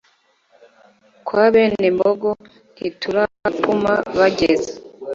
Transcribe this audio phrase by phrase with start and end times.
[1.25, 2.29] kwa bene Mbogo
[2.75, 4.73] ntituragatuma bageza